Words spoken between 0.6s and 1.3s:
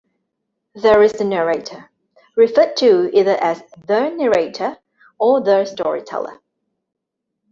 There is a